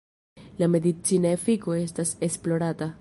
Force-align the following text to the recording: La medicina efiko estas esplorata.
La 0.61 0.69
medicina 0.75 1.33
efiko 1.37 1.77
estas 1.83 2.15
esplorata. 2.29 2.91